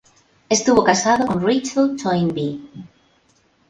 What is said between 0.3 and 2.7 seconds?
Estuvo casado con Rachel Toynbee.